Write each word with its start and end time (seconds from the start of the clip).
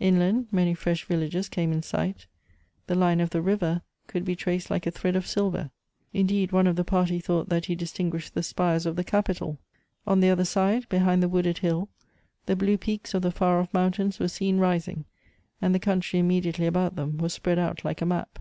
Inland 0.00 0.48
many 0.50 0.74
fresh 0.74 1.04
villages 1.04 1.48
came 1.48 1.70
in 1.70 1.80
sight. 1.80 2.26
The 2.88 2.96
line 2.96 3.20
of 3.20 3.30
the 3.30 3.40
river 3.40 3.82
could 4.08 4.24
be 4.24 4.34
traced 4.34 4.68
like 4.68 4.82
Elective 4.84 4.94
Apfiitities. 5.22 5.22
79 5.22 5.22
a 5.22 5.22
thread 5.22 5.22
of 5.22 5.26
silver; 5.28 5.70
indeed, 6.12 6.50
one 6.50 6.66
of 6.66 6.74
the 6.74 6.82
party 6.82 7.20
thought 7.20 7.48
that 7.50 7.66
he 7.66 7.76
distinguished 7.76 8.34
the 8.34 8.42
spires 8.42 8.84
of 8.84 8.96
the 8.96 9.04
capital. 9.04 9.60
On 10.04 10.18
the 10.18 10.28
other 10.30 10.44
side, 10.44 10.88
hehind 10.88 11.20
the 11.20 11.28
wooded 11.28 11.58
hill, 11.58 11.88
the 12.46 12.56
blue 12.56 12.76
peaks 12.78 13.14
of 13.14 13.22
the 13.22 13.30
far 13.30 13.60
off 13.60 13.72
mountains 13.72 14.18
were 14.18 14.26
seen 14.26 14.58
rising, 14.58 15.04
and 15.62 15.72
the 15.72 15.78
country 15.78 16.18
immediately 16.18 16.66
about 16.66 16.96
them 16.96 17.16
was 17.18 17.32
spread 17.32 17.60
out 17.60 17.84
like 17.84 18.02
a 18.02 18.06
map. 18.06 18.40